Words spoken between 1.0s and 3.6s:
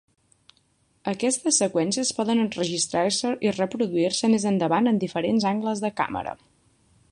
Aquestes seqüències poden enregistrar-se i